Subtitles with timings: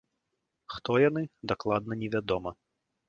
[0.75, 2.51] Хто яны, дакладна невядома.